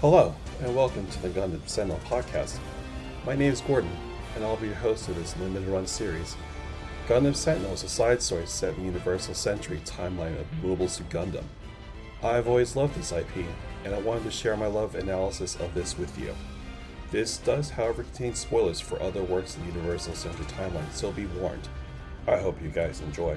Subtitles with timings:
[0.00, 2.58] Hello, and welcome to the Gundam Sentinel podcast.
[3.26, 3.94] My name is Gordon,
[4.34, 6.36] and I'll be your host of this limited run series.
[7.06, 11.10] Gundam Sentinel is a side story set in the Universal Century timeline of Mobile Suit
[11.10, 11.44] Gundam.
[12.22, 13.44] I've always loved this IP,
[13.84, 16.34] and I wanted to share my love analysis of this with you.
[17.10, 21.26] This does, however, contain spoilers for other works in the Universal Century timeline, so be
[21.26, 21.68] warned.
[22.26, 23.36] I hope you guys enjoy.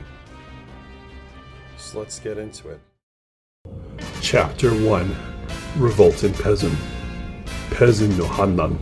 [1.76, 2.80] So let's get into it.
[4.22, 5.33] Chapter 1
[5.78, 6.76] Revolting Pezun
[7.72, 8.78] Pezun no Hanran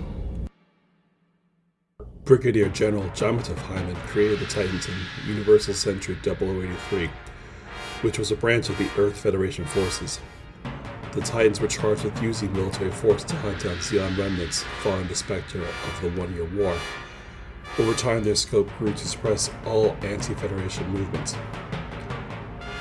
[2.25, 7.09] Brigadier General Jamitov Hyman created the Titans in Universal Century 0083,
[8.01, 10.19] which was a branch of the Earth Federation forces.
[11.13, 15.15] The Titans were charged with using military force to hunt down Zeon remnants following the
[15.15, 16.77] specter of the One Year War.
[17.79, 21.37] Over time, their scope grew to suppress all anti Federation movements.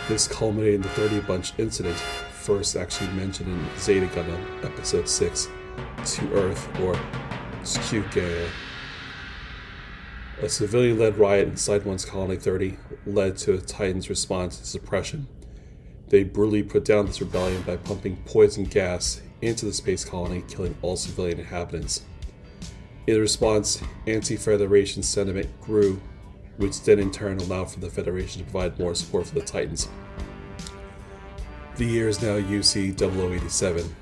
[0.09, 2.02] This culminated in the 30 Bunch incident,
[2.41, 5.49] first actually mentioned in Zeta Gundam Episode 6,
[6.07, 6.95] To Earth, or
[7.63, 8.49] Tsukuge.
[10.41, 15.29] A civilian led riot inside one's Colony 30 led to a Titan's response to suppression.
[16.09, 20.77] They brutally put down this rebellion by pumping poison gas into the space colony, killing
[20.80, 22.02] all civilian inhabitants.
[23.07, 26.01] In response, anti Federation sentiment grew,
[26.57, 29.88] which then in turn allowed for the Federation to provide more support for the Titans.
[31.81, 33.97] The year is now UC 0087.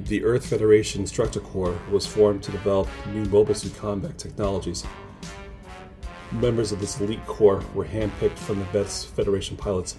[0.00, 4.84] The Earth Federation Instructor Corps was formed to develop new mobile suit combat technologies.
[6.32, 9.96] Members of this elite corps were handpicked from the best Federation pilots.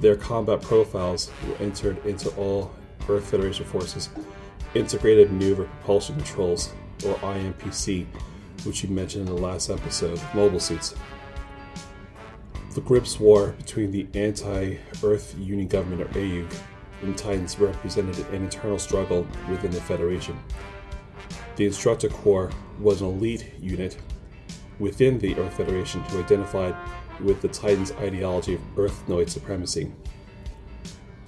[0.00, 2.72] Their combat profiles were entered into all
[3.08, 4.08] Earth Federation forces,
[4.74, 6.72] integrated maneuver propulsion controls,
[7.06, 8.04] or IMPC,
[8.64, 10.96] which you mentioned in the last episode, mobile suits.
[12.74, 16.52] The Gryps War between the anti Earth Union government, or AUG,
[17.02, 20.36] and Titans represented an internal struggle within the Federation.
[21.54, 22.50] The Instructor Corps
[22.80, 23.96] was an elite unit
[24.80, 26.74] within the Earth Federation who identified
[27.20, 29.92] with the Titans' ideology of Earthnoid supremacy.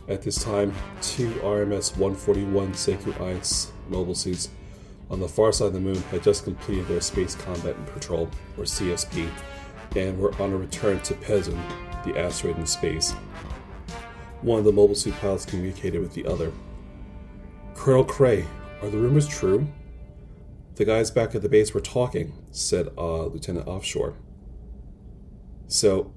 [0.08, 4.48] At this time, two RMS 141 Xeku Eins mobile suits
[5.10, 8.28] on the far side of the moon had just completed their Space Combat Patrol,
[8.58, 9.30] or CSP,
[9.94, 11.60] and we were on a return to Pezun,
[12.04, 13.12] the asteroid in space.
[14.42, 16.52] One of the mobile suit pilots communicated with the other.
[17.74, 18.44] Colonel Cray,
[18.82, 19.66] are the rumors true?
[20.76, 24.14] The guys back at the base were talking, said uh, Lieutenant Offshore.
[25.68, 26.12] So,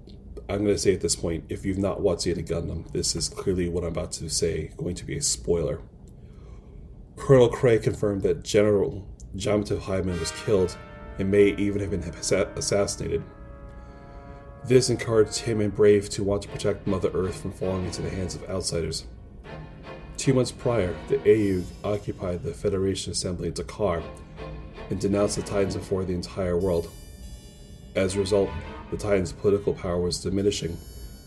[0.50, 3.30] I'm going to say at this point, if you've not watched Zeta Gundam, this is
[3.30, 5.82] clearly what I'm about to say going to be a spoiler.
[7.16, 10.76] Colonel Cray confirmed that General Jamato Hyman was killed
[11.20, 13.24] and may even have been assassinated.
[14.66, 18.10] This encouraged him and Brave to want to protect Mother Earth from falling into the
[18.10, 19.06] hands of outsiders.
[20.18, 24.04] Two months prior, the AU occupied the Federation Assembly in Dakar
[24.90, 26.90] and denounced the Titans before the entire world.
[27.96, 28.50] As a result,
[28.92, 30.78] the Titans' political power was diminishing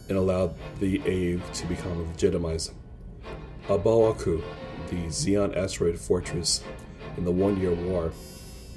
[0.08, 2.72] and allowed the AU to become legitimized.
[3.68, 4.42] A Baoa Qu,
[4.90, 6.62] the Zeon asteroid fortress
[7.16, 8.12] in the One Year War,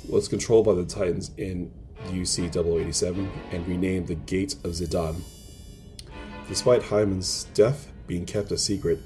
[0.07, 1.71] was controlled by the Titans in
[2.05, 5.21] UC 087 and renamed the Gate of Zedan.
[6.47, 8.99] Despite Hyman's death being kept a secret,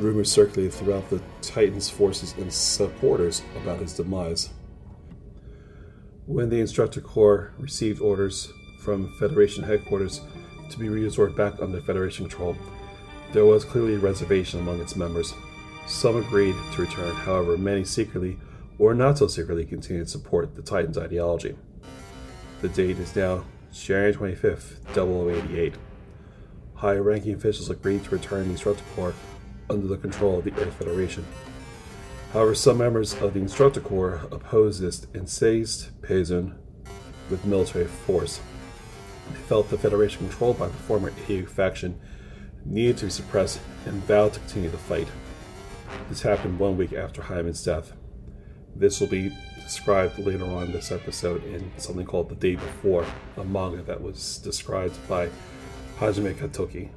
[0.00, 4.50] rumors circulated throughout the Titans' forces and supporters about his demise.
[6.26, 10.20] When the Instructor Corps received orders from Federation headquarters
[10.70, 12.56] to be restored back under Federation control,
[13.32, 15.34] there was clearly a reservation among its members.
[15.86, 18.38] Some agreed to return, however, many secretly
[18.78, 21.56] or not so secretly continued to support the Titans' ideology.
[22.60, 25.74] The date is now January 25th, 0088.
[26.74, 29.14] High ranking officials agreed to return the Instructor Corps
[29.70, 31.24] under the control of the Earth Federation.
[32.32, 36.56] However, some members of the Instructor Corps opposed this and seized Pezun
[37.30, 38.40] with military force.
[39.30, 42.00] They felt the Federation controlled by the former AU faction
[42.64, 45.08] needed to be suppressed and vowed to continue the fight.
[46.08, 47.92] This happened one week after Hyman's death.
[48.78, 49.32] This will be
[49.64, 53.04] described later on in this episode in something called The Day Before,
[53.36, 55.30] a manga that was described by
[55.98, 56.90] Hajime Katoki.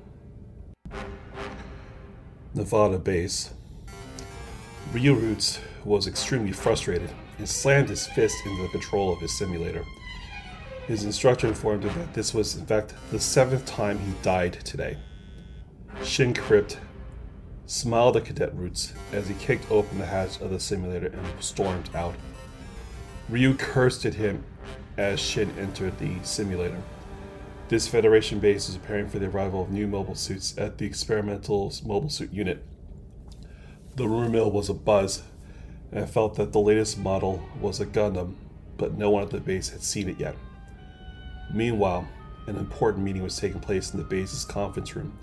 [2.54, 3.52] Nevada base.
[4.94, 9.84] Ryu Roots was extremely frustrated and slammed his fist into the control of his simulator.
[10.86, 14.98] His instructor informed him that this was, in fact, the seventh time he died today.
[16.04, 16.78] Shin Crypt
[17.72, 21.90] smiled at Cadet Roots as he kicked open the hatch of the simulator and stormed
[21.96, 22.16] out.
[23.30, 24.44] Ryu cursed at him
[24.98, 26.82] as Shin entered the simulator.
[27.70, 31.74] This Federation base is preparing for the arrival of new mobile suits at the experimental
[31.86, 32.66] mobile suit unit.
[33.96, 35.24] The rumor mill was a buzz,
[35.94, 38.36] and I felt that the latest model was a Gundam,
[38.76, 40.36] but no one at the base had seen it yet.
[41.54, 42.06] Meanwhile,
[42.48, 45.18] an important meeting was taking place in the base's conference room.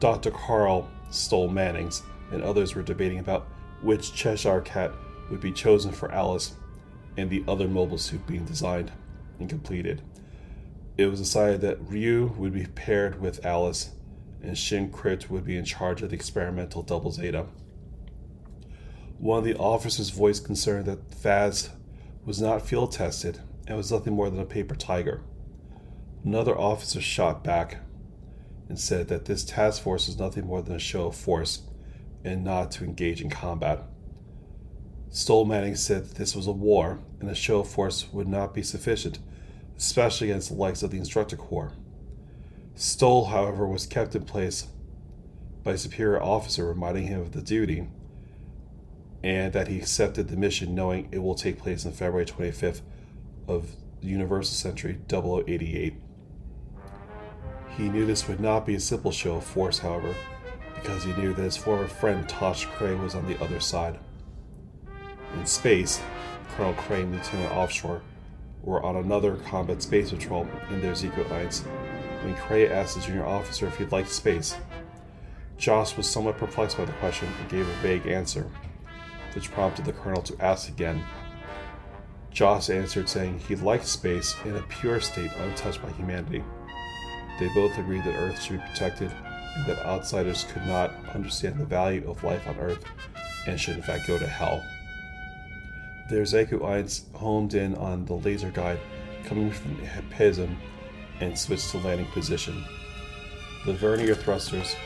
[0.00, 0.30] Dr.
[0.30, 2.02] Carl Stoll Mannings
[2.32, 3.46] and others were debating about
[3.82, 4.92] which Cheshire cat
[5.30, 6.54] would be chosen for Alice
[7.16, 8.90] and the other mobile suit being designed
[9.38, 10.02] and completed.
[10.96, 13.90] It was decided that Ryu would be paired with Alice
[14.42, 17.46] and Shin Krit would be in charge of the experimental Double Zeta.
[19.18, 21.70] One of the officers voiced concern that Faz
[22.24, 25.22] was not field tested and was nothing more than a paper tiger.
[26.24, 27.78] Another officer shot back
[28.68, 31.62] and said that this task force was nothing more than a show of force
[32.24, 33.82] and not to engage in combat.
[35.10, 38.54] Stoll Manning said that this was a war and a show of force would not
[38.54, 39.18] be sufficient,
[39.76, 41.72] especially against the likes of the Instructor Corps.
[42.74, 44.66] Stoll, however, was kept in place
[45.62, 47.86] by a superior officer reminding him of the duty
[49.22, 52.82] and that he accepted the mission knowing it will take place on February 25th
[53.48, 55.94] of Universal Century 0088.
[57.76, 60.14] He knew this would not be a simple show of force, however,
[60.74, 63.98] because he knew that his former friend Tosh Cray was on the other side.
[65.34, 66.00] In space,
[66.56, 68.02] Colonel Cray and Lieutenant Offshore
[68.62, 71.64] were on another combat space patrol in their Xeku Eins
[72.22, 74.56] when Cray asked the junior officer if he'd like space.
[75.58, 78.48] Joss was somewhat perplexed by the question and gave a vague answer,
[79.34, 81.04] which prompted the colonel to ask again.
[82.30, 86.42] Joss answered saying he liked space in a pure state untouched by humanity.
[87.38, 89.12] They both agreed that Earth should be protected
[89.56, 92.84] and that outsiders could not understand the value of life on Earth
[93.46, 94.64] and should in fact go to hell.
[96.08, 98.78] Their Xeku Eins homed in on the laser guide
[99.24, 99.76] coming from
[100.10, 100.54] Pezun
[101.20, 102.64] and switched to landing position.
[103.64, 104.76] The vernier thrusters,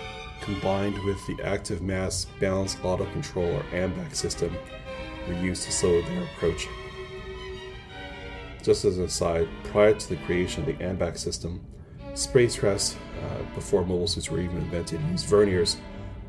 [0.41, 4.57] combined with the active mass balance auto control or AMBAC system,
[5.27, 6.69] were used to slow their approach.
[8.63, 11.61] Just as an aside, prior to the creation of the AMBAC system,
[12.19, 15.77] spacecrafts, uh, before mobile suits were even invented, used verniers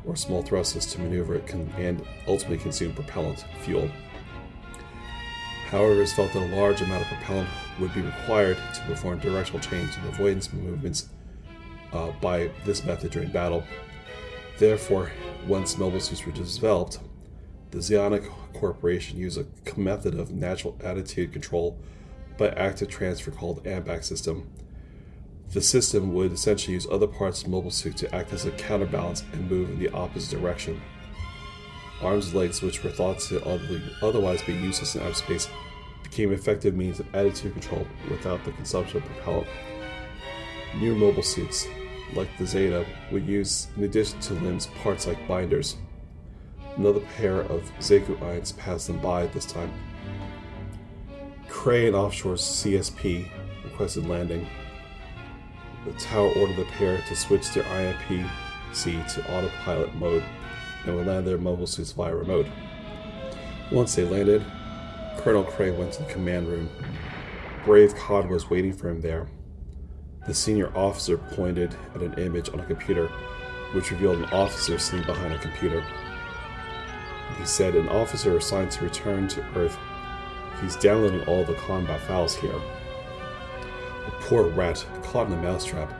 [0.06, 3.90] or small thrusters to maneuver con- and ultimately consume propellant fuel.
[5.66, 7.48] However, it was felt that a large amount of propellant
[7.80, 11.08] would be required to perform directional change and avoidance movements
[11.92, 13.64] uh, by this method during battle.
[14.58, 15.10] Therefore,
[15.46, 17.00] once mobile suits were developed,
[17.72, 21.78] the Zeonic Corporation used a method of natural attitude control
[22.36, 24.48] by active transfer called AMBAC system.
[25.52, 28.52] The system would essentially use other parts of the mobile suit to act as a
[28.52, 30.80] counterbalance and move in the opposite direction.
[32.00, 33.44] Arms and legs, which were thought to
[34.00, 35.48] otherwise be useless in outer space,
[36.04, 39.48] became effective means of attitude control without the consumption of propellant.
[40.78, 41.66] New mobile suits,
[42.14, 45.76] like the Zeta, would use, in addition to limbs, parts like binders.
[46.76, 49.72] Another pair of Xeku Eins passed them by at this time.
[51.48, 53.28] Cray and Offshore's CSP
[53.64, 54.46] requested landing.
[55.84, 60.22] The tower ordered the pair to switch their IMP-C to autopilot mode
[60.84, 62.46] and would land their mobile suits via remote.
[63.72, 64.44] Once they landed,
[65.18, 66.68] Colonel Cray went to the command room.
[67.64, 69.28] Brave Cod was waiting for him there.
[70.26, 73.08] The senior officer pointed at an image on a computer,
[73.72, 75.82] which revealed an officer sitting behind a computer.
[77.38, 79.78] He said, An officer assigned to return to Earth.
[80.60, 82.60] He's downloading all the combat files here.
[84.30, 85.92] Poor rat caught in a mousetrap.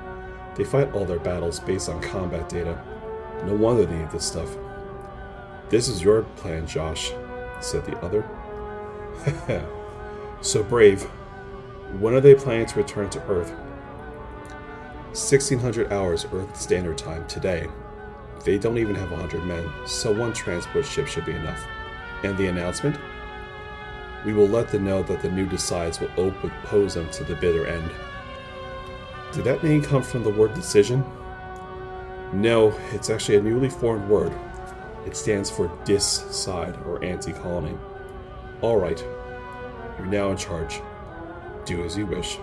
[0.55, 2.81] They fight all their battles based on combat data.
[3.45, 4.57] No wonder they need this stuff.
[5.69, 7.11] This is your plan, Josh,
[7.61, 8.25] said the other.
[10.43, 11.03] so brave.
[11.99, 13.51] When are they planning to return to Earth?
[15.09, 17.67] 1600 hours Earth Standard Time today.
[18.45, 21.67] They don't even have 100 men, so one transport ship should be enough.
[22.23, 22.97] And the announcement?
[24.25, 27.67] We will let them know that the new Desides will oppose them to the bitter
[27.67, 27.91] end.
[29.33, 31.05] Did that name come from the word decision?
[32.33, 34.33] No, it's actually a newly formed word
[35.07, 37.77] it stands for dis side or anti colony.
[38.63, 39.05] Alright,
[39.99, 40.81] you're now in charge.
[41.65, 42.39] Do as you wish.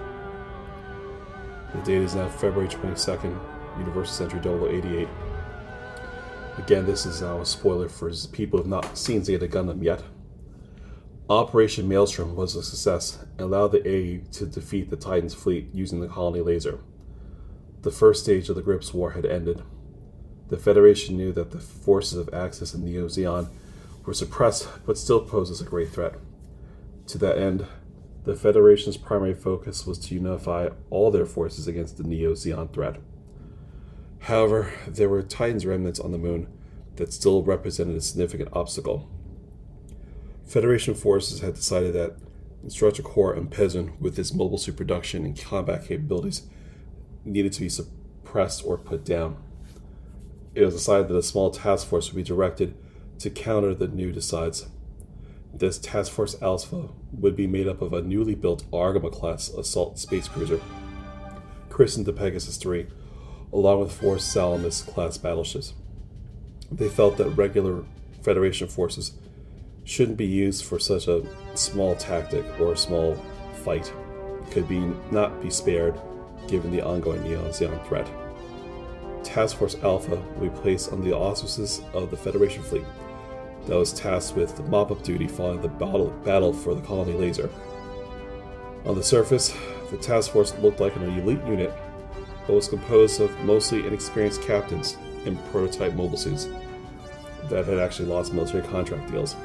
[1.73, 3.37] The date is now February 22nd,
[3.77, 5.07] Universal Century 0088.
[6.57, 10.01] Again, this is now a spoiler for people who have not seen Zeta Gundam yet.
[11.29, 15.99] Operation Maelstrom was a success and allowed the A to defeat the Titan's fleet using
[15.99, 16.79] the colony laser.
[17.81, 19.61] The first stage of the Gryps War had ended.
[20.47, 23.49] The Federation knew that the forces of Axis and Neo Zeon
[24.05, 26.13] were suppressed but still posed a great threat.
[27.07, 27.65] To that end,
[28.23, 33.01] the Federation's primary focus was to unify all their forces against the Neo Zeon threat.
[34.19, 36.47] However, there were Titans remnants on the moon,
[36.95, 39.09] that still represented a significant obstacle.
[40.47, 45.25] Federation forces had decided that the Instructor Corps and Pezun, with its mobile suit production
[45.25, 46.43] and combat capabilities,
[47.25, 49.35] needed to be suppressed or put down.
[50.55, 52.75] It was decided that a small task force would be directed
[53.19, 54.67] to counter the new Desides.
[55.53, 59.99] This Task Force Alpha would be made up of a newly built Argama class assault
[59.99, 60.61] space cruiser,
[61.69, 62.87] christened the Pegasus III,
[63.51, 65.73] along with four Salamis class battleships.
[66.71, 67.83] They felt that regular
[68.21, 69.13] Federation forces
[69.87, 71.23] shouldn't be used for such a
[71.55, 73.15] small tactic or a small
[73.63, 73.91] fight.
[74.51, 74.79] Could be
[75.11, 75.99] not be spared
[76.47, 78.09] given the ongoing Neo-Zeon threat.
[79.23, 82.85] Task Force Alpha will be placed under the auspices of the Federation fleet
[83.65, 87.49] that was tasked with the mop-up duty following the battle, battle for the colony laser.
[88.85, 89.53] On the surface,
[89.89, 91.73] the task force looked like an elite unit,
[92.45, 96.47] but was composed of mostly inexperienced captains in prototype mobile suits
[97.49, 99.35] that had actually lost military contract deals.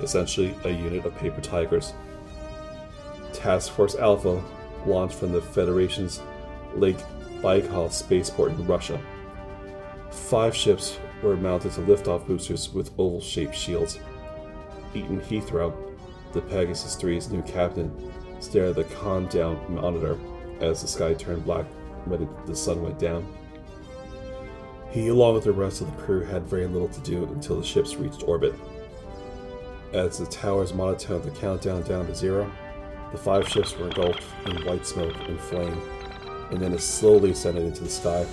[0.00, 1.92] Essentially, a unit of paper tigers.
[3.32, 4.42] Task Force Alpha
[4.86, 6.20] launched from the Federation's
[6.74, 6.98] Lake
[7.42, 9.00] Baikal spaceport in Russia.
[10.10, 13.98] Five ships were mounted to liftoff boosters with oval shaped shields.
[14.94, 15.74] Eaton Heathrow,
[16.32, 20.18] the Pegasus 3's new captain, stared at the con down monitor
[20.60, 21.66] as the sky turned black
[22.06, 23.26] when it, the sun went down.
[24.90, 27.64] He, along with the rest of the crew, had very little to do until the
[27.64, 28.54] ships reached orbit.
[29.92, 32.50] As the towers monotoned the countdown down to zero,
[33.10, 35.80] the five ships were engulfed in white smoke and flame,
[36.50, 38.24] and then it slowly ascended into the sky.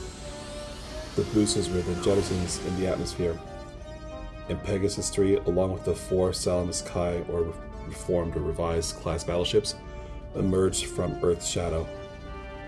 [1.15, 3.39] The boosters were then jettisons in the atmosphere,
[4.49, 7.53] and Pegasus 3, along with the four Salamis Kai, or
[7.87, 9.75] reformed or revised class battleships,
[10.35, 11.87] emerged from Earth's shadow.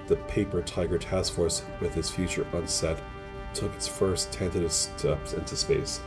[0.08, 3.00] The Paper Tiger Task Force, with its future unset,
[3.54, 6.02] took its first tentative steps into space.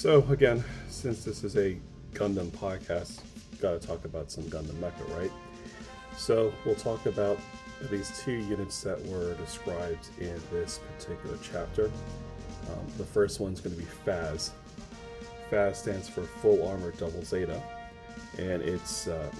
[0.00, 1.76] So, again, since this is a
[2.14, 3.20] Gundam podcast,
[3.60, 5.30] gotta talk about some Gundam Mecha, right?
[6.16, 7.38] So, we'll talk about
[7.90, 11.90] these two units that were described in this particular chapter.
[12.70, 14.52] Um, the first one's going to be FAZ.
[15.50, 17.62] FAZ stands for Full Armor Double Zeta,
[18.38, 19.30] and its uh,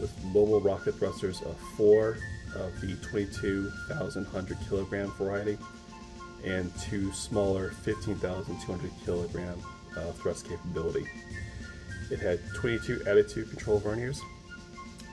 [0.00, 2.18] with mobile rocket thrusters of four
[2.54, 5.58] of the 22,100 kilogram variety
[6.44, 9.58] and two smaller 15,200 kilogram
[9.96, 11.06] uh, thrust capability.
[12.10, 14.20] It had 22 attitude control verniers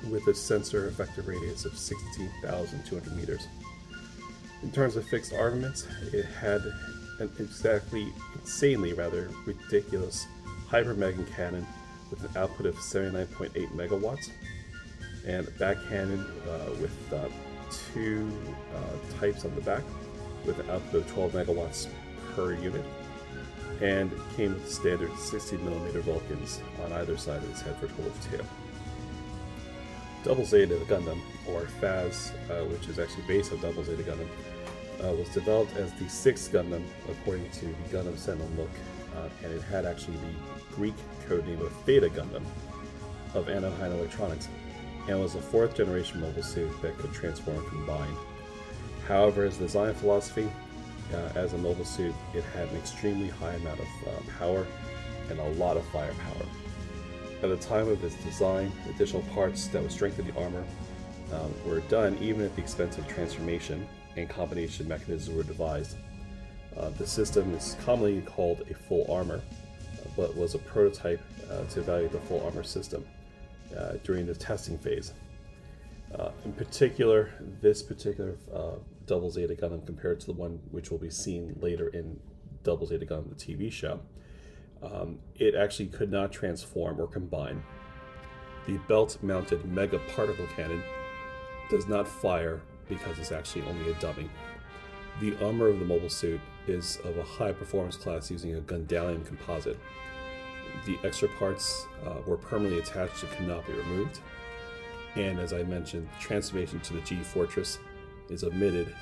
[0.10, 3.48] with a sensor effective radius of 16,200 meters.
[4.62, 6.62] In terms of fixed armaments, it had
[7.20, 10.26] an exactly insanely rather ridiculous
[10.68, 11.66] Hyper Mega cannon
[12.10, 14.30] with an output of 79.8 megawatts
[15.26, 17.28] and a back cannon uh, with uh,
[17.94, 18.32] two
[18.76, 19.84] uh, types on the back
[20.46, 21.88] with an output of 12 megawatts
[22.36, 22.84] per unit
[23.84, 28.08] and came with standard 60mm Vulcans on either side of its head for a total
[28.08, 28.44] of two.
[30.24, 34.28] Double Zeta Gundam, or FAZ, uh, which is actually based on Double Zeta Gundam,
[35.04, 38.70] uh, was developed as the sixth Gundam according to the Gundam Sentinel look,
[39.18, 40.96] uh, and it had actually the Greek
[41.28, 42.46] code name of Theta Gundam
[43.34, 44.48] of Anaheim Electronics,
[45.10, 48.16] and was a fourth generation mobile suit that could transform combined.
[49.10, 50.50] However, its design philosophy
[51.14, 54.66] uh, as a mobile suit, it had an extremely high amount of uh, power
[55.30, 56.46] and a lot of firepower.
[57.42, 60.64] At the time of its design, additional parts that would strengthen the armor
[61.34, 65.98] um, were done even at the expense of transformation, and combination mechanisms were devised.
[66.78, 69.42] Uh, the system is commonly called a full armor,
[70.16, 73.06] but was a prototype uh, to evaluate the full armor system
[73.78, 75.14] uh, during the testing phase.
[76.18, 78.36] Uh, in particular, this particular
[79.14, 82.20] Double Zeta Gundam compared to the one which will be seen later in
[82.64, 84.00] Double Zeta Gundam, the TV show,
[84.82, 87.62] um, it actually could not transform or combine.
[88.66, 90.82] The belt mounted Mega Particle Cannon
[91.70, 94.28] does not fire because it's actually only a dummy.
[95.22, 99.24] The armor of the mobile suit is of a high performance class using a Gundarium
[99.28, 99.78] composite.
[100.88, 104.22] The extra parts uh, were permanently attached and could not be removed.
[105.16, 107.78] And as I mentioned, transformation to the G Fortress
[108.30, 108.94] is omitted,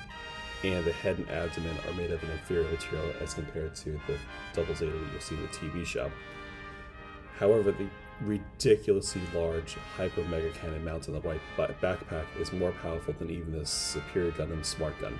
[0.64, 4.16] and the head and abdomen are made of an inferior material as compared to the
[4.52, 6.10] double Zeta that you'll see in the TV show.
[7.38, 7.88] However, the
[8.20, 13.52] ridiculously large Hyper Mega Cannon mounted on the white backpack is more powerful than even
[13.52, 15.18] the Superior Gundam Smart Gun.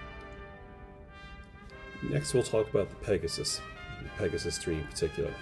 [2.11, 3.61] Next, we'll talk about the Pegasus,
[4.19, 5.33] Pegasus 3 in particular.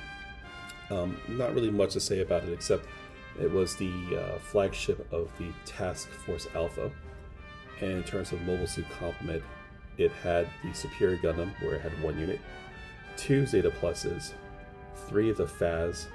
[0.90, 2.87] Um, not really much to say about it except
[3.40, 6.90] it was the uh, flagship of the Task Force Alpha.
[7.80, 9.42] And in terms of mobile suit complement,
[9.96, 12.40] it had the Superior Gundam, where it had one unit,
[13.16, 14.32] two Zeta Pluses,
[15.08, 16.08] three of the FAS,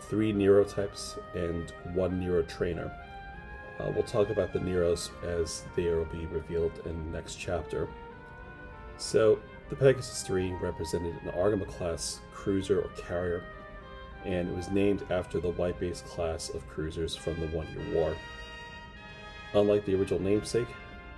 [0.00, 2.90] three Nero types, and one Nero trainer.
[3.78, 7.88] Uh, we'll talk about the Neros as they will be revealed in the next chapter.
[8.96, 9.38] So,
[9.68, 13.42] the Pegasus 3 represented an Argama class cruiser or carrier,
[14.24, 17.94] and it was named after the white base class of cruisers from the One Year
[17.94, 18.16] War.
[19.56, 20.68] Unlike the original namesake,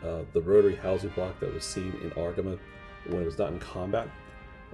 [0.05, 2.57] uh, the rotary housing block that was seen in Argama
[3.09, 4.09] when it was not in combat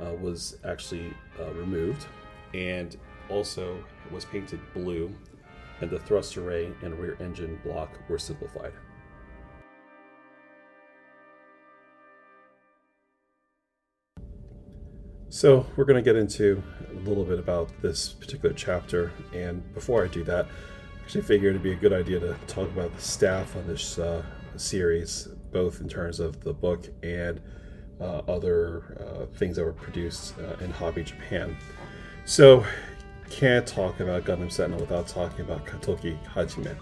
[0.02, 2.04] uh, was actually uh, removed,
[2.52, 2.99] and
[3.30, 5.11] also was painted blue,
[5.80, 8.75] and the thrust array and rear engine block were simplified.
[15.30, 20.04] So, we're going to get into a little bit about this particular chapter, and before
[20.04, 20.49] I do that,
[21.04, 24.23] actually figured it'd be a good idea to talk about the staff on this uh,
[24.56, 27.42] series, both in terms of the book and
[28.00, 31.56] uh, other uh, things that were produced uh, in Hobby Japan.
[32.25, 32.64] So,
[33.28, 36.75] can't talk about Gundam Sentinel without talking about Katoki Hajime.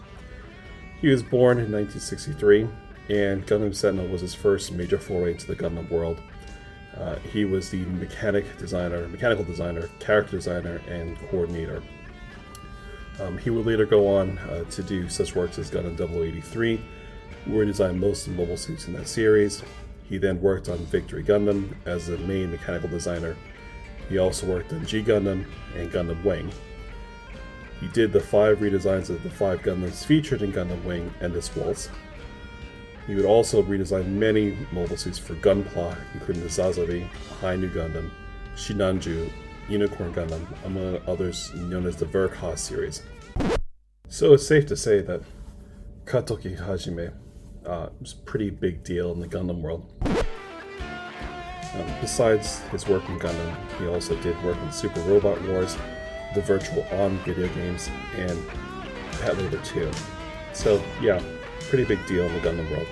[1.01, 2.69] He was born in 1963,
[3.09, 6.21] and Gundam Sentinel was his first major foray into the Gundam world.
[6.97, 11.83] Uh, he was the mechanic designer, mechanical designer, character designer, and coordinator.
[13.21, 16.81] Um, he would later go on uh, to do such works as Gundam 083,
[17.47, 19.63] where he designed most of the mobile suits in that series.
[20.09, 23.37] He then worked on Victory Gundam as the main mechanical designer
[24.09, 26.53] he also worked on G Gundam and Gundam Wing.
[27.81, 31.55] He did the five redesigns of the five Gundams featured in Gundam Wing and this
[31.57, 31.89] Waltz.
[33.07, 37.09] He would also redesign many mobile suits for Gunpla, including the Sazabi,
[37.41, 38.11] Hi-Nu Gundam,
[38.55, 39.33] Shinanju,
[39.69, 43.03] Unicorn Gundam, among others known as the Verkos series.
[44.09, 45.23] So it's safe to say that
[46.05, 47.13] Katoki Hajime
[47.65, 49.91] uh, was a pretty big deal in the Gundam world.
[50.03, 55.77] Um, besides his work in Gundam, he also did work in Super Robot Wars,
[56.35, 58.39] the Virtual On video games, and
[59.13, 59.91] Patlabor 2.
[60.53, 61.23] So, yeah,
[61.61, 62.87] pretty big deal in the Gundam world.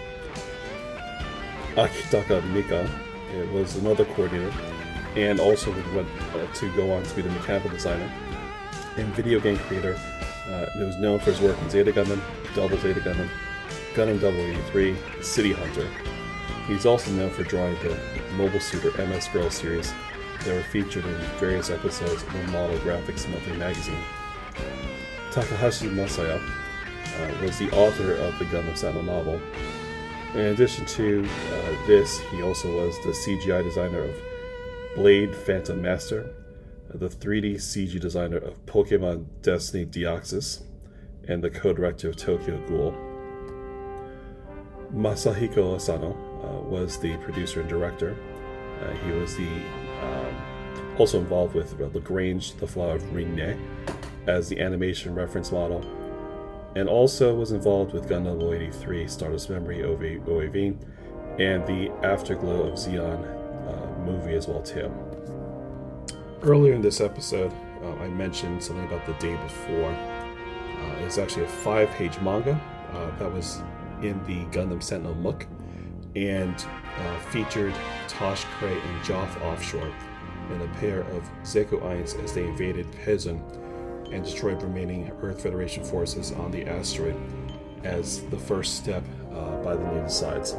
[1.76, 2.88] Akitaka Mika
[3.32, 4.52] it was another coordinator,
[5.16, 8.10] and also went uh, to go on to be the mechanical designer
[8.96, 9.98] and video game creator.
[10.48, 12.20] Uh, he was known for his work in Zeta Gundam,
[12.54, 13.28] Double Zeta Gundam,
[13.94, 15.86] Gundam Double 083, City Hunter,
[16.70, 17.98] He's also known for drawing the
[18.36, 19.92] Mobile Suit or MS Girl series
[20.44, 23.98] that were featured in various episodes of the Model Graphics Monthly magazine.
[25.32, 29.40] Takahashi Masaya uh, was the author of the Gundam Sentinel novel.
[30.34, 34.14] In addition to uh, this, he also was the CGI designer of
[34.96, 36.34] Blade Phantom Master,
[36.92, 40.64] the 3D CG designer of Pokemon Destiny Deoxys,
[41.28, 42.92] and the co director of Tokyo Ghoul.
[44.92, 46.10] Masahiko Asano
[46.42, 48.16] uh, was the producer and director.
[48.82, 49.46] Uh, he was the
[50.02, 53.56] um, also involved with Lagrange, the Flower of Rinne,
[54.26, 55.84] as the animation reference model,
[56.74, 60.76] and also was involved with Gundam 083, Stardust Memory OAV,
[61.38, 63.39] and the Afterglow of Zeon uh,
[64.00, 64.92] movie as well too.
[66.42, 69.90] Earlier in this episode, uh, I mentioned something about the day before.
[69.90, 72.60] Uh, it's actually a five-page manga
[72.92, 73.62] uh, that was
[74.02, 75.46] in the Gundam Sentinel MOOK
[76.16, 76.54] and
[76.98, 77.74] uh, featured
[78.08, 79.92] Tosh Cray and Joff offshore
[80.50, 83.40] and a pair of Xeku Eins as they invaded Pezun
[84.12, 87.16] and destroyed remaining Earth Federation forces on the asteroid
[87.84, 90.54] as the first step uh, by the native sides.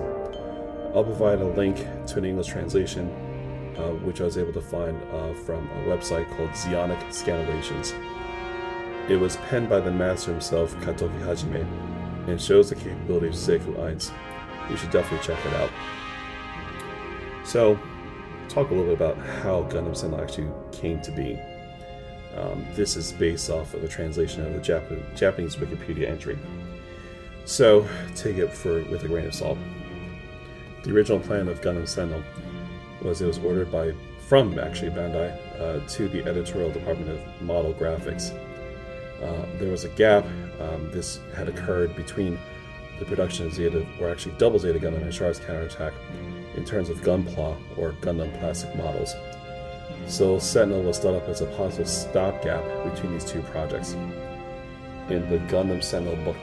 [0.96, 1.78] I'll provide a link
[2.08, 3.10] to an English translation,
[3.78, 7.94] uh, which I was able to find uh, from a website called Zeonic Scanlations.
[9.10, 11.66] It was penned by the master himself, Katoki Hajime,
[12.28, 14.12] and shows the capability of Xeku Eins
[14.72, 15.70] you should definitely check it out.
[17.44, 17.78] So,
[18.48, 21.40] talk a little bit about how Gundam Sentinel actually came to be.
[22.38, 26.40] Um, this is based off of a translation of the Jap- Japanese Wikipedia entry.
[27.46, 29.58] So, take it for with a grain of salt.
[30.84, 32.24] The original plan of Gundam Sentinel
[33.04, 33.94] was it was ordered by
[34.28, 38.32] from actually Bandai uh, to the editorial department of Model Graphics.
[39.22, 40.26] Uh, there was a gap.
[40.60, 42.40] Um, this had occurred between
[43.00, 45.94] the production of Zeta, or actually Double Zeta Gundam and Char's Counterattack,
[46.56, 49.16] in terms of Gunpla or Gundam plastic models.
[50.08, 53.94] So Sentinel was thought up as a possible stopgap between these two projects.
[55.10, 56.38] In the Gundam Sentinel book,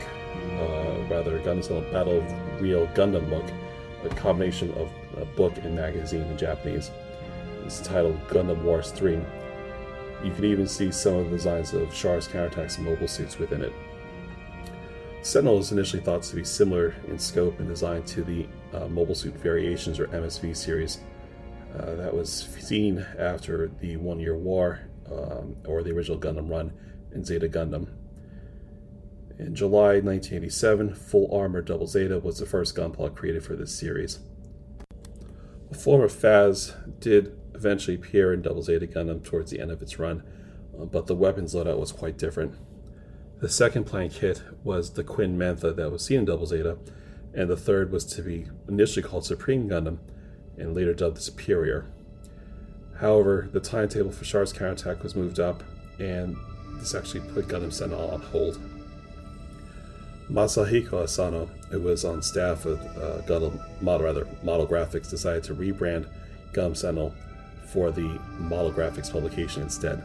[0.60, 2.22] uh, rather Gundam Sentinel Battle
[2.60, 3.44] Real Gundam book,
[4.04, 6.90] a combination of a book and magazine in Japanese.
[7.64, 9.20] It's titled Gundam Wars 3.
[10.24, 13.72] You can even see some of the designs of Char's counterattacks mobile suits within it.
[15.22, 19.14] Sentinel is initially thought to be similar in scope and design to the uh, Mobile
[19.14, 21.00] Suit Variations or MSV series
[21.78, 26.72] uh, that was seen after the One Year War um, or the original Gundam run
[27.12, 27.88] in Zeta Gundam.
[29.38, 34.18] In July 1987, Full Armor Double Zeta was the first gunpla created for this series.
[35.70, 39.82] A form of FAS did eventually appear in Double Zeta Gundam towards the end of
[39.82, 40.22] its run,
[40.78, 42.54] uh, but the weapons loadout was quite different.
[43.40, 46.78] The second planned kit was the Quin Mantha that was seen in Double Zeta,
[47.34, 49.98] and the third was to be initially called Supreme Gundam
[50.56, 51.86] and later dubbed the Superior.
[52.98, 55.62] However, the timetable for Char's counterattack was moved up,
[56.00, 56.36] and
[56.78, 58.58] this actually put Gundam Sentinel on hold.
[60.30, 65.54] Masahiko Asano, who was on staff with uh, Gundam Model, rather, Model Graphics, decided to
[65.54, 66.06] rebrand
[66.52, 67.14] Gundam Sentinel
[67.66, 70.02] for the Model Graphics publication instead.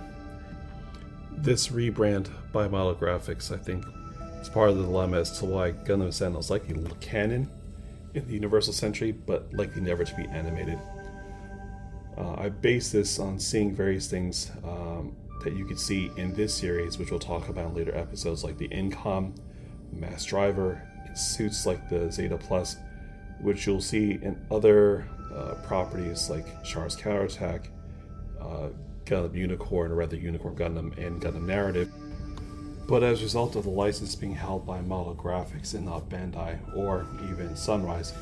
[1.31, 3.85] This rebrand by Model Graphics, I think,
[4.41, 7.49] is part of the dilemma as to why Gundam Sentinel is likely a little canon
[8.13, 10.79] in the Universal Century, but likely never to be animated.
[12.17, 16.53] Uh, I base this on seeing various things um, that you could see in this
[16.53, 19.35] series, which we'll talk about in later episodes, like the Incom,
[19.99, 22.77] Mass Driver, and suits like the Zeta Plus,
[23.41, 27.69] which you'll see in other uh, properties like Char's Counterattack,
[28.39, 28.69] uh,
[29.05, 31.91] Gundam Unicorn, or rather Unicorn Gundam, and Gundam Narrative.
[32.87, 36.59] But as a result of the license being held by Model Graphics and not Bandai
[36.75, 38.13] or even Sunrise,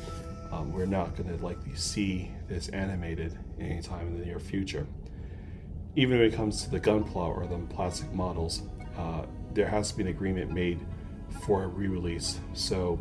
[0.52, 4.86] um, we're not going to likely see this animated anytime in the near future.
[5.96, 8.62] Even when it comes to the gunpla or the plastic models,
[8.96, 10.80] uh, there has to be an agreement made
[11.44, 12.38] for a re-release.
[12.54, 12.98] So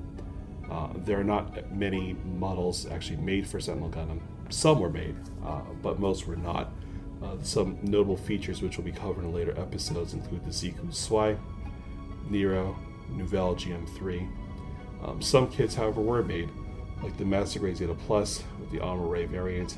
[0.70, 4.20] uh, there are not many models actually made for Sentinel Gundam.
[4.50, 5.16] Some were made,
[5.46, 6.72] uh, but most were not.
[7.22, 11.38] Uh, some notable features which will be covered in later episodes include the Ziku Swai,
[12.30, 12.78] Nero,
[13.10, 14.30] Nouvelle GM3.
[15.04, 16.50] Um, some kits, however, were made,
[17.04, 19.78] like the Master Grade Zeta Plus with the Armor Ray variant,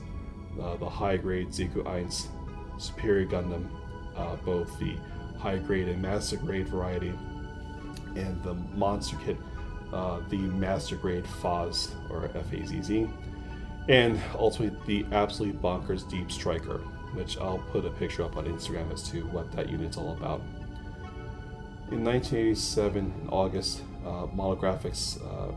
[0.61, 3.67] uh, the high grade Ziku 1, Superior Gundam,
[4.15, 4.95] uh, both the
[5.37, 7.13] high grade and Master Grade variety,
[8.15, 9.37] and the Monster Kit,
[9.91, 13.09] uh, the Master Grade FAZ or FAZZ,
[13.89, 16.79] and ultimately the absolute bonkers Deep Striker,
[17.13, 20.41] which I'll put a picture up on Instagram as to what that unit's all about.
[21.91, 25.53] In 1987, in August, uh, Graphics uh,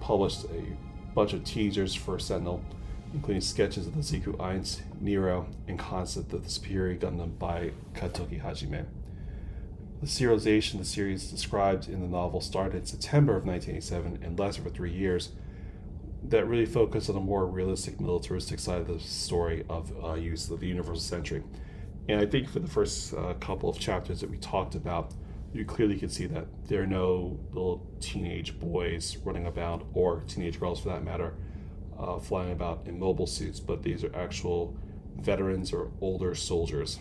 [0.00, 0.76] published a
[1.14, 2.62] bunch of teasers for Sentinel,
[3.14, 4.64] including sketches of the Ziku 1,
[5.00, 8.84] Nero, and concept of the Superior Gundam by Katoki Hajime.
[10.00, 14.64] The serialization the series described in the novel started in September of 1987 and lasted
[14.64, 15.32] for three years.
[16.22, 20.48] That really focused on a more realistic militaristic side of the story of uh, use
[20.48, 21.42] of the Universal Century.
[22.08, 25.12] And I think for the first uh, couple of chapters that we talked about,
[25.52, 30.58] you clearly can see that there are no little teenage boys running about, or teenage
[30.58, 31.34] girls for that matter,
[31.98, 34.74] uh, flying about in mobile suits, but these are actual
[35.16, 37.00] veterans or older soldiers.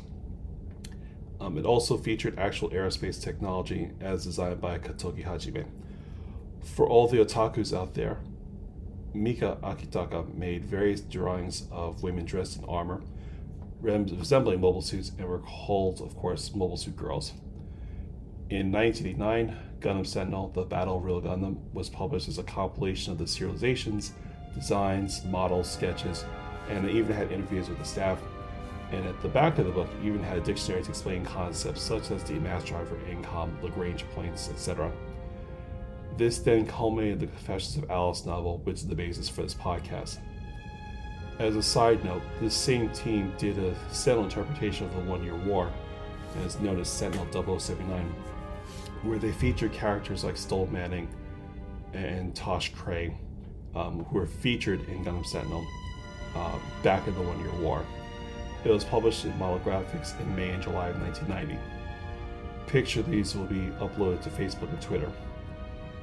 [1.42, 5.66] Um, it also featured actual aerospace technology as designed by Katoki Hajime.
[6.64, 8.18] For all the otakus out there,
[9.14, 13.02] Mika Akitaka made various drawings of women dressed in armor,
[13.82, 17.34] resembling mobile suits, and were called, of course, mobile suit girls.
[18.50, 23.18] In 1989, Gundam Sentinel, The Battle of Real Gundam, was published as a compilation of
[23.18, 24.12] the serializations,
[24.54, 26.26] designs, models, sketches,
[26.70, 28.20] and it even had interviews with the staff.
[28.92, 31.82] And at the back of the book, it even had a dictionary to explain concepts
[31.82, 34.92] such as the mass driver, Incom, Lagrange points, etc.
[36.18, 40.18] This then culminated the Confessions of Alice novel, which is the basis for this podcast.
[41.38, 45.36] As a side note, this same team did a Sentinel interpretation of the One Year
[45.36, 45.72] War,
[46.44, 48.14] is known as Sentinel 079
[49.04, 51.08] where they feature characters like Stoll Manning
[51.94, 53.16] and Tosh Cray,
[53.76, 55.66] um, who were featured in Gundam Sentinel
[56.36, 57.86] uh, back in the One Year War.
[58.66, 61.58] It was published in Model Graphics in May and July of 1990.
[62.68, 65.12] Picture these will be uploaded to Facebook and Twitter.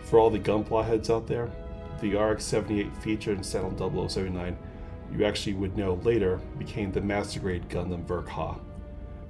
[0.04, 1.50] For all the Gunpla heads out there,
[2.00, 4.56] the RX 78 featured in Sentinel 0079
[5.12, 8.58] you actually would know later became the Master Grade Gundam Verkha.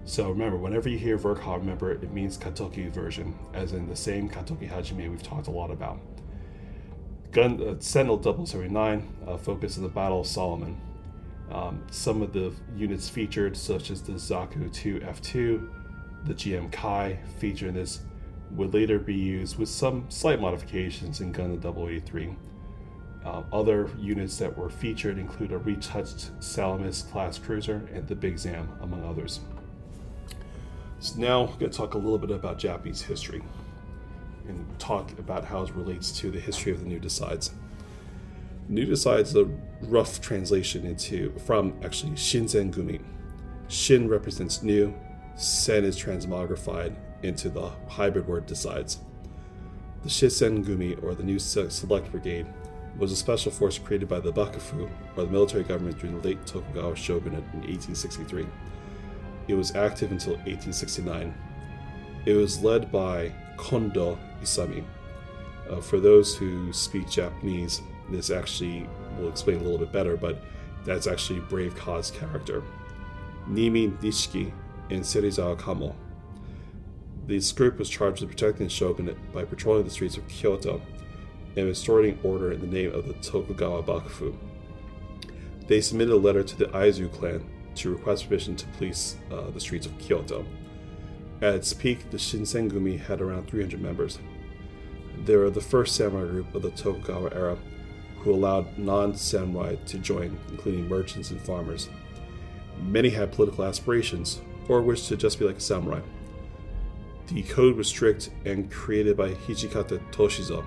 [0.04, 4.28] So remember, whenever you hear Verkha, remember it means Katoki version, as in the same
[4.28, 5.98] Katoki Hajime we've talked a lot about.
[7.32, 10.80] Gun uh, Sentinel 079 uh, focuses on the Battle of Solomon.
[11.50, 15.68] Um, some of the units featured, such as the Zaku 2 F2,
[16.24, 18.00] the GM Kai, featured in this,
[18.50, 22.34] would later be used with some slight modifications in Gundam 083.
[23.24, 28.38] Uh, other units that were featured include a retouched Salamis class cruiser and the Big
[28.38, 29.40] Zam, among others.
[31.00, 33.42] So now we're going to talk a little bit about Japanese history
[34.48, 37.50] and talk about how it relates to the history of the new Desides.
[38.68, 39.48] New Desides a
[39.82, 43.02] rough translation into from actually Shinsen Gumi.
[43.68, 44.94] Shin represents new,
[45.36, 48.98] Sen is transmogrified into the hybrid word Desides.
[50.02, 52.46] The Shinsen Gumi, or the New Select Brigade,
[52.98, 56.46] was a special force created by the Bakufu, or the military government during the late
[56.46, 58.46] Tokugawa shogunate in 1863.
[59.48, 61.34] It was active until 1869.
[62.24, 64.84] It was led by Kondo Isami.
[65.70, 68.88] Uh, for those who speak Japanese, this actually
[69.18, 70.42] will explain a little bit better, but
[70.84, 72.62] that's actually Brave Ka's character.
[73.48, 74.52] Nimi Nishiki
[74.90, 75.94] and Serizawa Kamo.
[77.26, 80.80] This group was charged with protecting the shogunate by patrolling the streets of Kyoto
[81.56, 84.36] and restoring order in the name of the Tokugawa Bakufu.
[85.66, 87.44] They submitted a letter to the Aizu clan
[87.76, 90.44] to request permission to police uh, the streets of Kyoto.
[91.42, 94.18] At its peak, the Shinsengumi had around 300 members.
[95.24, 97.58] They were the first samurai group of the Tokugawa era
[98.26, 101.88] who allowed non samurai to join, including merchants and farmers.
[102.82, 106.00] Many had political aspirations or wished to just be like a samurai.
[107.28, 110.64] The code was strict and created by Hijikata Toshizo,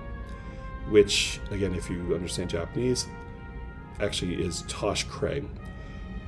[0.88, 3.06] which, again, if you understand Japanese,
[4.00, 5.44] actually is Tosh Cray,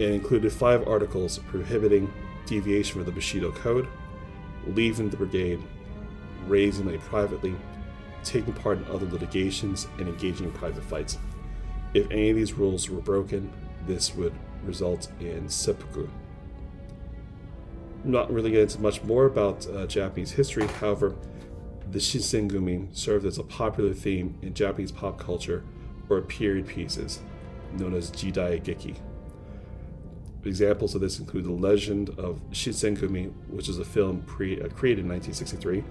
[0.01, 2.13] and included five articles prohibiting
[2.45, 3.89] deviation from the Bushido Code,
[4.67, 5.63] leaving the brigade,
[6.47, 7.55] raising money privately,
[8.25, 11.19] taking part in other litigations, and engaging in private fights.
[11.95, 13.53] If any of these rules were broken,
[13.87, 16.09] this would result in seppuku.
[18.05, 21.15] Not really get into much more about uh, Japanese history, however,
[21.91, 25.63] the Shinsengumi served as a popular theme in Japanese pop culture
[26.09, 27.21] or period pieces,
[27.75, 28.97] known as Jidai Geki.
[30.45, 35.05] Examples of this include The Legend of Shinsengumi, which is a film pre- uh, created
[35.05, 35.85] in 1963.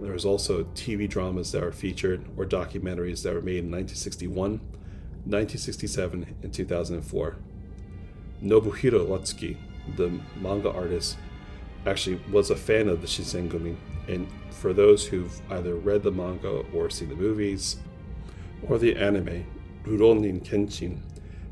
[0.00, 4.58] There was also TV dramas that were featured or documentaries that were made in 1961,
[5.24, 7.36] 1967, and 2004.
[8.42, 9.56] Nobuhiro Watsuki,
[9.96, 11.16] the manga artist,
[11.86, 13.76] actually was a fan of the Shinsengumi,
[14.08, 17.76] and for those who've either read the manga or seen the movies
[18.68, 19.46] or the anime,
[19.84, 21.00] Rurouni Kenshin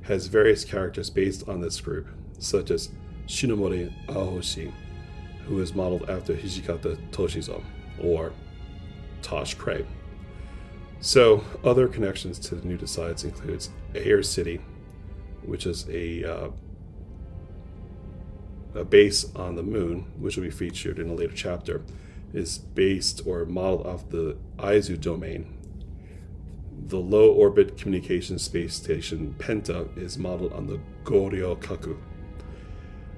[0.02, 2.90] has various characters based on this group, such as
[3.26, 4.72] Shinomori Aoshi,
[5.46, 7.62] who is modeled after Hijikata Toshizo,
[8.00, 8.32] or
[9.22, 9.86] Tosh Cray.
[11.00, 14.60] So, other connections to the new Desides includes Air City,
[15.44, 16.50] which is a, uh,
[18.74, 21.82] a base on the moon, which will be featured in a later chapter,
[22.32, 25.58] is based or modeled off the Aizu domain.
[26.86, 31.98] The low orbit communication space station Penta is modeled on the Goryo Kaku.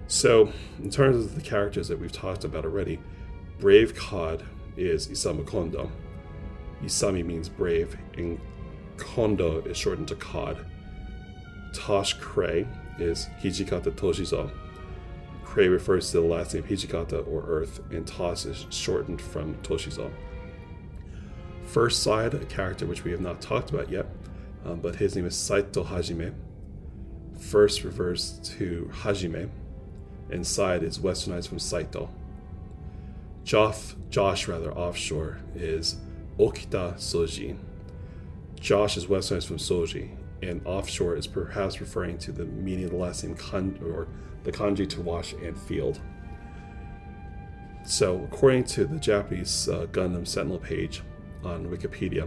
[0.07, 2.99] So, in terms of the characters that we've talked about already,
[3.59, 4.45] Brave Cod
[4.77, 5.91] is Isamu Kondo.
[6.83, 8.41] Isami means brave, and
[8.97, 10.65] Kondo is shortened to Cod.
[11.73, 12.67] Tosh Cray
[12.99, 14.51] is Hijikata Toshizo.
[15.45, 20.11] Cray refers to the last name Hijikata or Earth, and Tosh is shortened from Toshizo.
[21.65, 24.07] First side, a character which we have not talked about yet,
[24.65, 26.35] um, but his name is Saito Hajime.
[27.39, 29.49] First refers to Hajime,
[30.31, 32.11] and side is westernized from Saito.
[33.45, 35.97] Joff, Josh, rather, offshore is
[36.39, 37.59] Okita Soji.
[38.59, 42.97] Josh is westernized from Soji, and offshore is perhaps referring to the meaning of the
[42.97, 44.09] last name kan, or
[44.45, 46.01] the kanji to wash and field.
[47.85, 51.03] So, according to the Japanese uh, Gundam Sentinel page
[51.45, 52.27] on Wikipedia,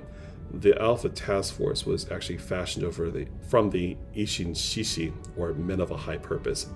[0.52, 5.82] the Alpha Task Force was actually fashioned over the from the Ishin Shishi, or men
[5.82, 6.68] of a high purpose.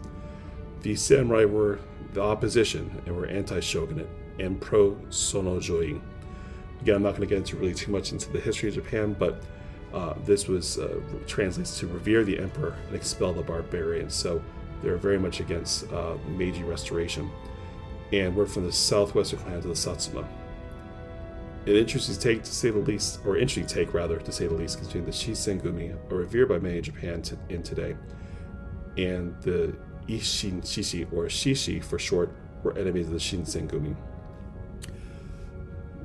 [0.82, 1.78] The samurai were
[2.14, 4.10] the opposition and were anti-shogunate
[4.42, 6.02] and pro-sonojoi.
[6.82, 9.16] Again, I'm not going to get into really too much into the history of Japan,
[9.18, 9.44] but
[9.94, 14.14] uh, this was uh, translates to revere the emperor and expel the barbarians.
[14.14, 14.42] So
[14.82, 17.30] they're very much against uh, Meiji Restoration,
[18.12, 20.28] and we're from the southwestern clans of the Satsuma.
[21.68, 24.80] An interesting take, to say the least, or interesting take rather, to say the least,
[24.80, 27.96] concerning the Shinsengumi, are revered by many in Japan in today,
[28.98, 29.76] and the
[30.08, 33.96] Ishin Shishi, or Shishi for short, were enemies of the Shinsengumi.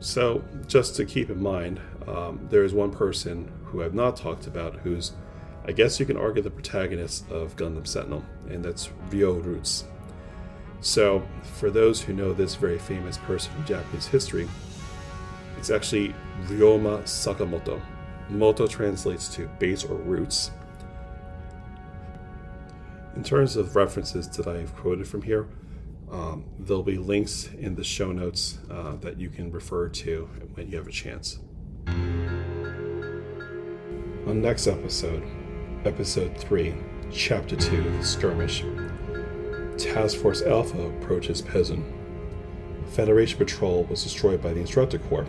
[0.00, 4.46] So, just to keep in mind, um, there is one person who I've not talked
[4.46, 5.12] about who's,
[5.66, 9.84] I guess you can argue, the protagonist of Gundam Sentinel, and that's Ryo Roots.
[10.80, 11.26] So,
[11.58, 14.48] for those who know this very famous person from Japanese history,
[15.58, 17.80] it's actually Ryoma Sakamoto.
[18.28, 20.50] Moto translates to base or roots.
[23.16, 25.46] In terms of references that I've quoted from here,
[26.10, 30.70] um, there'll be links in the show notes uh, that you can refer to when
[30.70, 31.38] you have a chance.
[34.26, 35.22] On next episode,
[35.84, 36.74] episode 3,
[37.12, 38.64] chapter 2, The Skirmish,
[39.78, 41.84] Task Force Alpha approaches Pezun.
[42.88, 45.26] Federation patrol was destroyed by the Instructor Corps.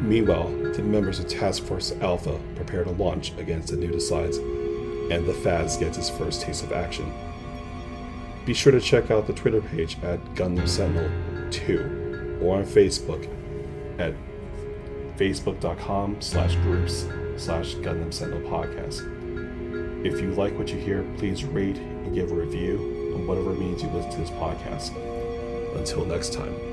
[0.00, 5.26] Meanwhile, the members of Task Force Alpha prepare to launch against the New Desides, and
[5.26, 7.12] the FAZZ gets its first taste of action.
[8.44, 11.10] Be sure to check out the Twitter page at Gundam Sentinel
[11.50, 13.28] 2 or on Facebook
[13.98, 14.14] at
[15.16, 19.06] facebook.com slash groups slash Gundam Sentinel podcast.
[20.04, 23.82] If you like what you hear, please rate and give a review on whatever means
[23.82, 24.96] you listen to this podcast.
[25.76, 26.69] Until next time.